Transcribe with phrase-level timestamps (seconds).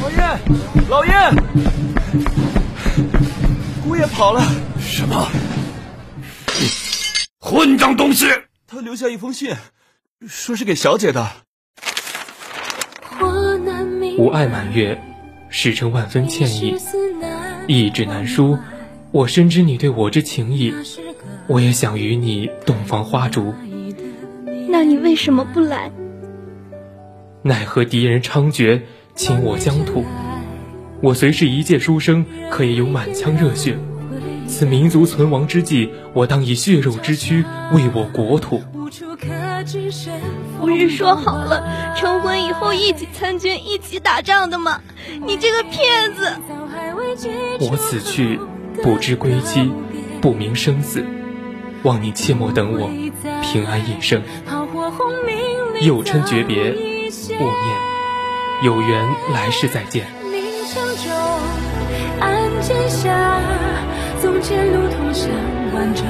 [0.00, 0.38] 老爷，
[0.88, 1.12] 老爷，
[3.82, 4.40] 姑爷跑了。
[4.78, 5.28] 什么？
[7.40, 8.26] 混账东西！
[8.68, 9.52] 他留下一封信，
[10.28, 11.28] 说是给小姐的。
[14.18, 15.02] 吾爱满月，
[15.48, 16.76] 实称万分歉意，
[17.66, 18.56] 意志难书。
[19.10, 20.72] 我深知你对我之情谊，
[21.48, 23.52] 我也想与你洞房花烛。
[24.68, 25.90] 那你为什么不来？
[27.42, 28.82] 奈何敌人猖獗，
[29.14, 30.04] 侵我疆土。
[31.00, 33.78] 我虽是一介书生，可也有满腔热血。
[34.48, 38.60] 此民族存亡之际，我当以血肉之躯为我国土。
[40.60, 44.80] 不是说好了成婚以后一起参军、一起打仗的吗？
[45.26, 46.32] 你这个骗子！
[47.60, 48.38] 我此去
[48.82, 49.70] 不知归期，
[50.20, 51.04] 不明生死，
[51.82, 52.88] 望你切莫等我，
[53.42, 54.22] 平安一生。
[55.82, 57.76] 又称诀别，勿念，
[58.64, 60.06] 有缘来世再见。
[64.20, 65.28] 从前路通向
[65.74, 66.04] 万丈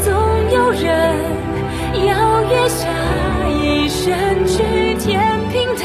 [0.00, 0.14] 总
[0.52, 0.80] 有人
[2.68, 2.88] 下
[3.48, 5.84] 一生去填平它。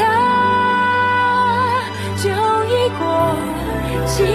[2.17, 2.29] 酒
[4.07, 4.25] 情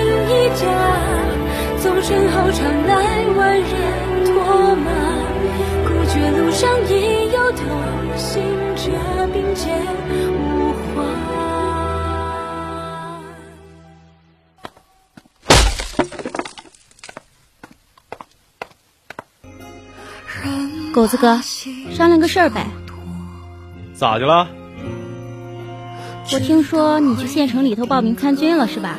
[2.03, 2.95] 身后尘来
[3.37, 3.78] 万人
[20.93, 21.41] 狗子哥，
[21.93, 22.67] 商量个事儿呗。
[23.95, 24.49] 咋的了？
[26.33, 28.99] 我听说你去县城里头报名参军了，是吧？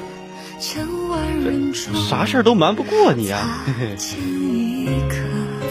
[2.09, 3.63] 啥事儿都瞒不过你啊！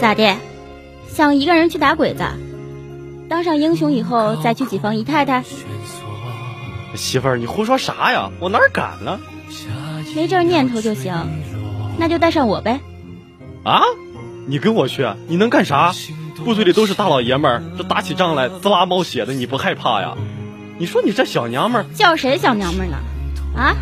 [0.00, 0.36] 咋的？
[1.08, 2.25] 想一个人去打鬼子？
[3.29, 5.45] 当上英雄以后再去几房姨太太？
[6.95, 8.31] 媳妇儿，你胡说啥呀？
[8.41, 9.20] 我哪敢呢？
[10.17, 11.14] 没这念头就行，
[11.98, 12.80] 那就带上我呗。
[13.64, 13.83] 啊？
[14.47, 15.92] 你跟我去，你能干啥？
[16.45, 20.14] 部队里都是大老爷们儿，这打起仗来滋啦冒血的，你不害怕呀？
[20.79, 22.97] 你说你这小娘们儿叫谁小娘们儿呢？
[23.55, 23.75] 啊，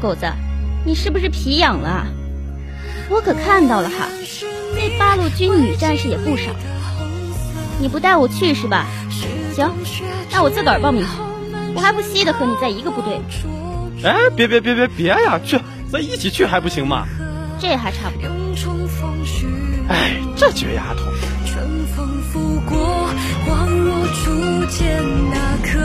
[0.00, 0.30] 狗子，
[0.84, 2.06] 你是不是皮痒了？
[3.08, 4.06] 我可看到了哈，
[4.74, 6.52] 那八路军女战士也不少。
[7.80, 8.86] 你不带我去是吧？
[9.54, 9.70] 行，
[10.30, 11.08] 那我自个儿报名去。
[11.74, 13.20] 我还不稀得和你在一个部队。
[14.04, 15.58] 哎，别别别别别呀，去，
[15.90, 17.06] 咱一起去还不行吗？
[17.58, 18.28] 这还差不多。
[19.88, 21.04] 哎，这绝丫头！
[21.46, 23.08] 春风拂过，
[23.46, 25.78] 恍若初见那刻。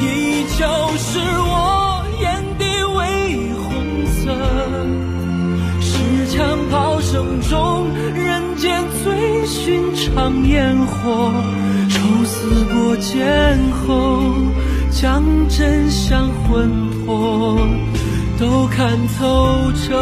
[0.00, 0.66] 依旧
[0.98, 2.64] 是我，眼底
[2.96, 4.20] 微红色。
[5.80, 11.32] 是枪炮声中，人间最寻放烟火。
[11.88, 14.34] 抽丝剥茧后，
[14.90, 17.56] 将真相魂魄
[18.36, 19.94] 都看透彻。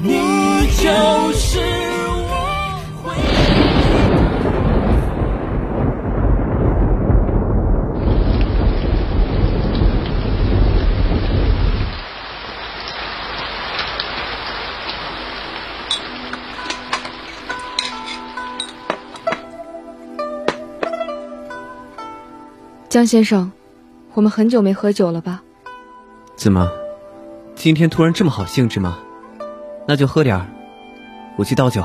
[0.00, 0.12] 你
[0.80, 1.51] 就是
[22.92, 23.50] 江先生，
[24.12, 25.42] 我们很久没喝酒了吧？
[26.36, 26.70] 怎么，
[27.54, 28.98] 今天突然这么好兴致吗？
[29.88, 30.46] 那就喝点儿。
[31.38, 31.82] 我去倒酒，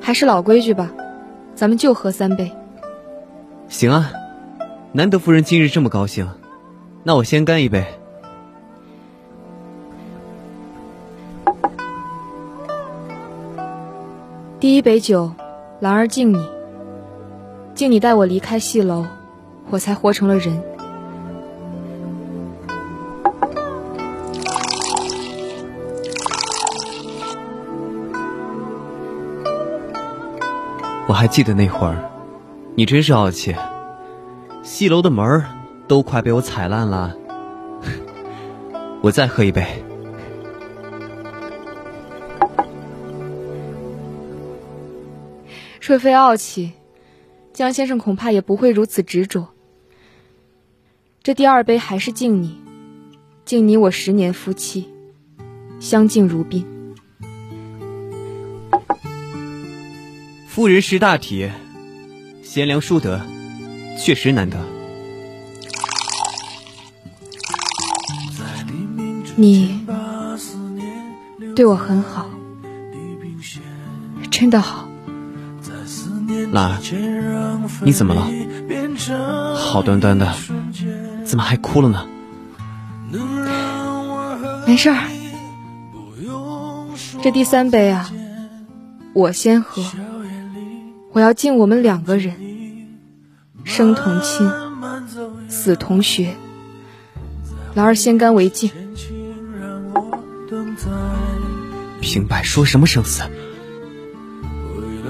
[0.00, 0.90] 还是老规矩吧，
[1.54, 2.50] 咱们就喝三杯。
[3.68, 4.10] 行啊，
[4.92, 6.26] 难得夫人今日这么高兴，
[7.04, 7.99] 那我先干一杯。
[14.60, 15.32] 第一杯酒，
[15.80, 16.38] 兰儿敬你，
[17.74, 19.06] 敬你带我离开戏楼，
[19.70, 20.62] 我才活成了人。
[31.08, 31.96] 我还记得那会儿，
[32.74, 33.56] 你真是傲气，
[34.62, 35.46] 戏楼的门儿
[35.88, 37.14] 都快被我踩烂了。
[39.00, 39.82] 我再喝一杯。
[45.90, 46.70] 若非傲气，
[47.52, 49.48] 江先生恐怕也不会如此执着。
[51.20, 52.60] 这第二杯还是敬你，
[53.44, 54.88] 敬你我十年夫妻，
[55.80, 56.64] 相敬如宾。
[60.46, 61.50] 夫人识大体，
[62.40, 63.20] 贤良淑德，
[63.98, 64.64] 确实难得。
[69.34, 69.84] 你
[71.56, 72.30] 对我很好，
[74.30, 74.88] 真的好。
[76.52, 76.78] 兰儿，
[77.82, 78.26] 你怎么了？
[79.54, 80.34] 好端端的，
[81.24, 82.06] 怎么还哭了呢？
[84.66, 85.08] 没事儿，
[87.22, 88.10] 这第三杯啊，
[89.12, 89.82] 我先喝。
[91.12, 92.34] 我要敬我们两个人，
[93.64, 94.48] 生同亲，
[95.48, 96.34] 死同学。
[97.74, 98.70] 兰儿先干为敬。
[102.00, 103.22] 平白说什么生死？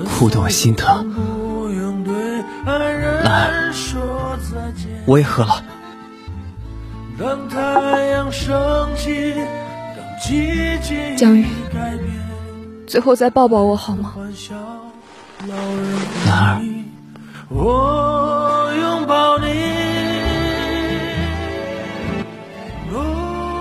[0.06, 1.10] 哭得我心疼。
[5.10, 5.64] 我也喝了。
[11.16, 11.44] 江宇，
[12.86, 14.14] 最后再抱抱我好吗？
[15.48, 16.60] 兰儿，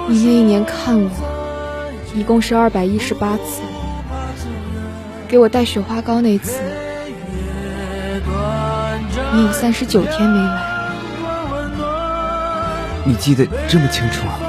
[0.07, 1.09] 你那一年看我，
[2.13, 3.63] 一共是二百一十八次。
[5.27, 6.61] 给我带雪花膏那次，
[9.33, 10.68] 你有三十九天没来。
[13.05, 14.39] 你记得这么清楚啊？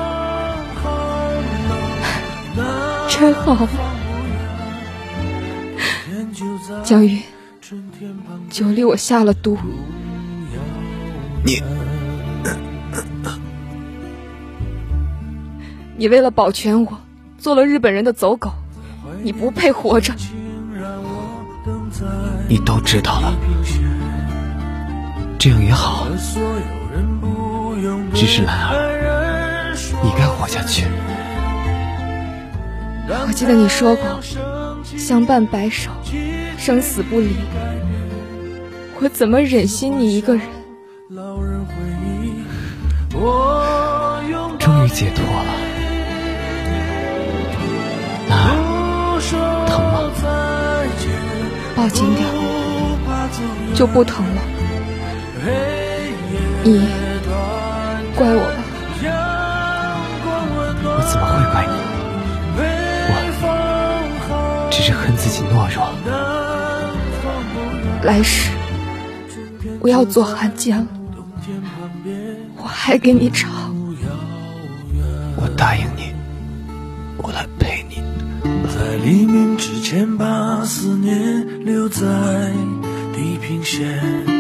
[3.08, 3.69] 真好。
[6.82, 7.20] 江宇，
[8.49, 9.58] 酒里我下了毒。
[11.44, 11.62] 你，
[15.96, 16.99] 你为了保全我，
[17.38, 18.50] 做了日本人的走狗，
[19.23, 20.14] 你不配活着。
[22.49, 23.35] 你都知道了，
[25.38, 26.06] 这样也好。
[28.15, 30.87] 只是兰儿，你该活下去。
[33.27, 34.21] 我记得你说过，
[34.97, 35.91] 相伴白首，
[36.59, 37.35] 生死不离。
[39.00, 40.43] 我怎么忍心你一个人？
[44.59, 45.53] 终于解脱了，
[48.29, 48.56] 兰儿，
[49.67, 49.97] 疼吗？
[51.75, 52.27] 抱紧点，
[53.75, 54.43] 就不疼了。
[56.62, 56.87] 你
[58.20, 58.52] 怪我吧？
[60.84, 61.72] 我怎么会怪你？
[63.08, 63.14] 我
[64.70, 65.88] 只是恨自己懦弱。
[68.02, 68.50] 来世
[69.81, 70.87] 不要做汉奸了，
[72.58, 73.75] 我还给你唱。
[75.37, 76.12] 我答应你，
[77.17, 78.02] 我来陪你。
[78.69, 82.05] 在黎明之前，把思念留在
[83.14, 83.81] 地平线；
[84.26, 84.39] 在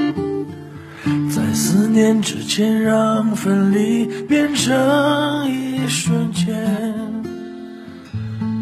[1.70, 6.52] 思念之前，让分离变成一瞬间，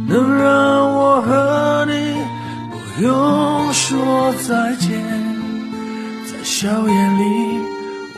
[0.07, 2.15] 能让我和你
[2.71, 5.03] 不用说再见。
[6.27, 7.23] 在硝烟里，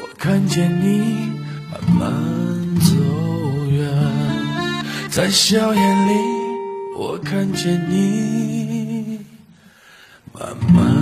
[0.02, 1.30] 我看见你
[1.70, 2.10] 慢慢
[2.80, 2.90] 走
[3.70, 3.88] 远，
[5.08, 6.12] 在硝烟里。
[6.98, 9.20] 我看见你
[10.34, 10.99] 慢慢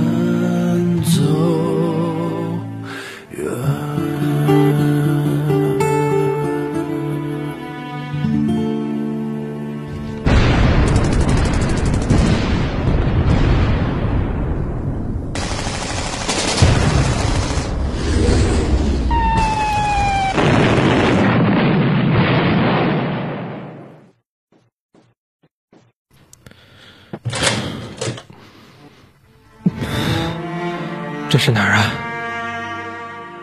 [31.49, 31.91] 是哪儿啊？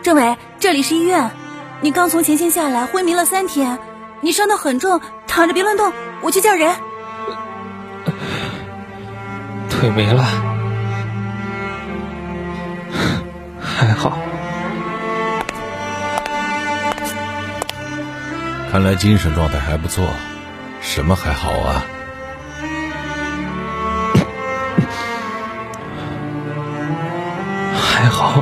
[0.00, 1.28] 政委，这里是医院。
[1.80, 3.80] 你刚从前线下来，昏迷了三天，
[4.20, 6.72] 你伤得很重，躺着别乱动，我去叫人。
[9.68, 10.24] 腿没了，
[13.60, 14.16] 还好。
[18.70, 20.06] 看来精神状态还不错。
[20.80, 21.82] 什么还好啊？
[28.06, 28.40] 还好，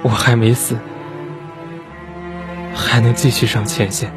[0.00, 0.78] 我还没死，
[2.74, 4.10] 还能继续上前线。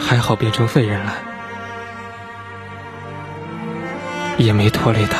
[0.00, 1.12] 还好变成废人了，
[4.38, 5.18] 也没拖累他。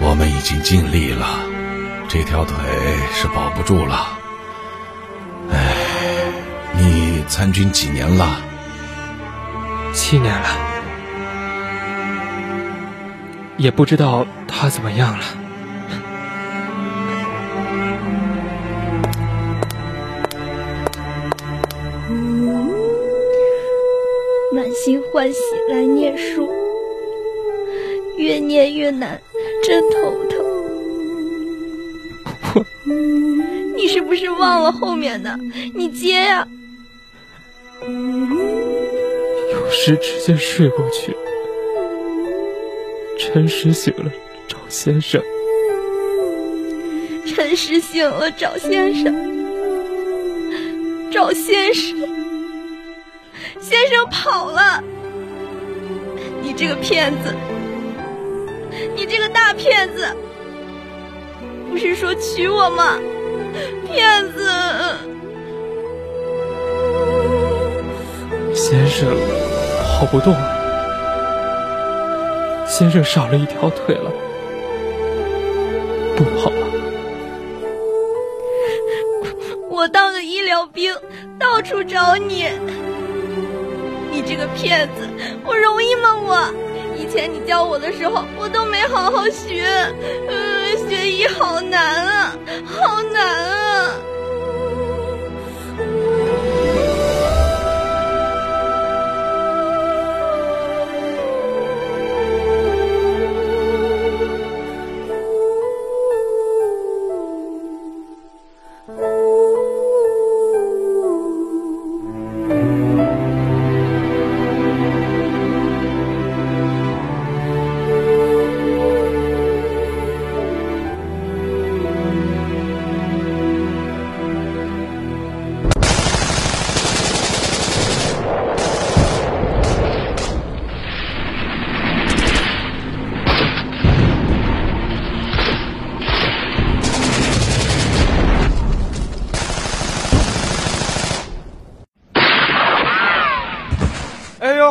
[0.00, 1.24] 我们已经尽力了，
[2.08, 2.56] 这条腿
[3.12, 4.18] 是保不住了。
[5.52, 5.76] 哎，
[6.72, 8.40] 你参军几年了？
[9.92, 10.48] 七年了，
[13.60, 15.24] 也不知道他怎么样了。
[24.54, 25.38] 满心欢喜
[25.68, 26.50] 来念书，
[28.16, 29.20] 越念越难，
[29.62, 30.40] 真头疼。
[33.76, 35.38] 你是不是忘了后面的？
[35.74, 36.48] 你接呀！
[39.52, 41.14] 有时直接睡过去。
[43.32, 44.10] 辰时醒了，
[44.48, 45.22] 找先生。
[47.26, 49.14] 陈实醒了，找先生。
[51.12, 51.96] 找先生。
[53.60, 54.82] 先生跑了。
[56.42, 57.32] 你这个骗子！
[58.96, 60.08] 你这个大骗子！
[61.70, 62.98] 不是说娶我吗？
[63.86, 64.50] 骗子！
[68.52, 69.08] 先生
[69.84, 70.59] 跑不动了，
[72.70, 74.10] 先生少了一条腿了，
[76.16, 76.66] 不跑了。
[79.68, 80.94] 我当个医疗兵，
[81.38, 82.48] 到处找你。
[84.12, 85.06] 你这个骗子，
[85.44, 86.16] 我容易吗？
[86.24, 86.54] 我
[86.96, 89.64] 以前你教我的时候，我都没好好学，
[90.28, 92.32] 嗯，学医好难啊，
[92.66, 93.59] 好难啊。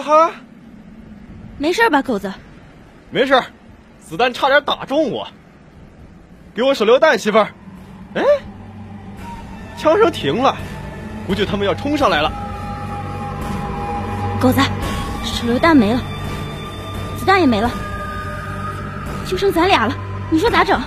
[0.09, 0.31] 哈！
[1.59, 2.33] 没事吧，狗子？
[3.11, 3.39] 没事，
[4.01, 5.27] 子弹差点打中我。
[6.55, 7.49] 给我手榴弹，媳妇儿。
[8.15, 8.23] 哎，
[9.77, 10.57] 枪声停了，
[11.27, 12.31] 估计他们要冲上来了。
[14.41, 14.59] 狗子，
[15.23, 16.01] 手榴弹没了，
[17.19, 17.69] 子弹也没了，
[19.27, 19.95] 就剩咱俩了，
[20.31, 20.81] 你说咋整？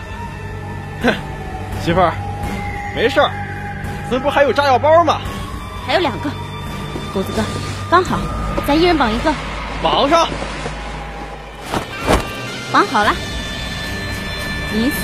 [1.02, 1.14] 哼，
[1.81, 2.12] 媳妇儿，
[2.97, 3.31] 没事儿，
[4.11, 5.21] 咱不还有炸药包吗？
[5.87, 6.31] 还有两个，
[7.14, 7.43] 狗子哥，
[7.88, 8.19] 刚好，
[8.66, 9.32] 咱一人绑一个。
[9.82, 10.28] 绑上。
[12.73, 13.14] 绑好了，
[14.73, 14.97] 你死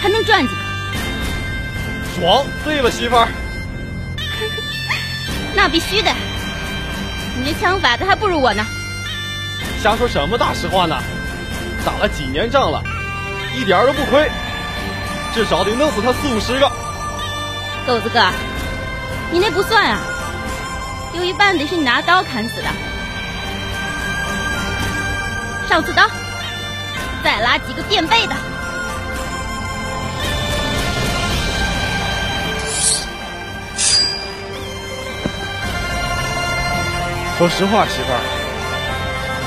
[0.00, 2.20] 还能赚几个？
[2.20, 3.28] 爽，对吧，媳妇儿？
[5.54, 6.10] 那必须的，
[7.36, 8.64] 你这枪法子还不如我呢。
[9.82, 10.96] 瞎说什么大实话呢？
[11.84, 12.80] 打了几年仗了，
[13.56, 14.30] 一点都不亏，
[15.34, 16.70] 至少得弄死他四五十个。
[17.86, 18.20] 狗子哥，
[19.32, 19.98] 你那不算啊，
[21.14, 22.68] 有一半得是你拿刀砍死的。
[25.68, 26.08] 上刺刀，
[27.22, 28.34] 再拉几个垫背的。
[37.38, 38.20] 说实话，媳妇儿，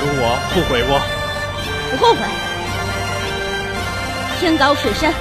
[0.00, 0.98] 跟我后悔不？
[1.90, 2.20] 不后悔。
[4.40, 5.12] 天高水深，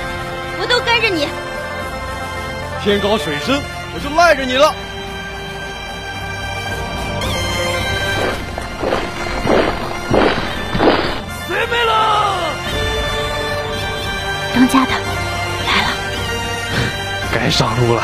[0.59, 1.27] 我都跟着你。
[2.83, 3.61] 天高水深，
[3.93, 4.73] 我就赖着你了。
[14.63, 15.89] 当家的来了，
[17.33, 18.03] 该上路了。